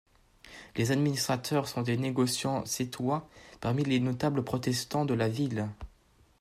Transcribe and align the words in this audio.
Les 0.77 0.91
administrateurs 0.91 1.67
sont 1.67 1.83
des 1.83 1.95
négociants 1.95 2.65
sétois, 2.65 3.29
parmi 3.59 3.83
les 3.83 3.99
notables 3.99 4.43
protestants 4.43 5.05
de 5.05 5.13
la 5.13 5.29
ville. 5.29 5.67